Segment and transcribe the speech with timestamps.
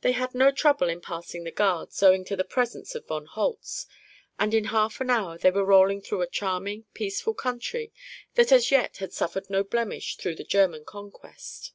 [0.00, 3.86] They had no trouble in passing the guards, owing to the presence of von Holtz,
[4.38, 7.92] and in half an hour they were rolling through a charming, peaceful country
[8.36, 11.72] that as yet had suffered no blemish through the German conquest.